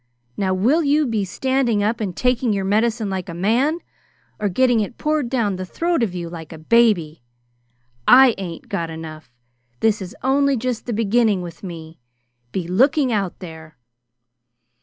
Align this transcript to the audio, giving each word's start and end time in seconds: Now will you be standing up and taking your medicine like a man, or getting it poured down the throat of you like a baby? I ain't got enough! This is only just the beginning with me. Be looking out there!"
Now 0.35 0.55
will 0.55 0.81
you 0.83 1.05
be 1.05 1.23
standing 1.25 1.83
up 1.83 2.01
and 2.01 2.17
taking 2.17 2.51
your 2.53 2.65
medicine 2.65 3.07
like 3.07 3.29
a 3.29 3.35
man, 3.35 3.81
or 4.39 4.49
getting 4.49 4.79
it 4.79 4.97
poured 4.97 5.29
down 5.29 5.57
the 5.57 5.63
throat 5.63 6.01
of 6.01 6.15
you 6.15 6.27
like 6.27 6.51
a 6.51 6.57
baby? 6.57 7.21
I 8.07 8.33
ain't 8.39 8.67
got 8.67 8.89
enough! 8.89 9.31
This 9.79 10.01
is 10.01 10.15
only 10.23 10.57
just 10.57 10.87
the 10.87 10.91
beginning 10.93 11.43
with 11.43 11.61
me. 11.61 11.99
Be 12.51 12.67
looking 12.67 13.11
out 13.11 13.37
there!" 13.41 13.77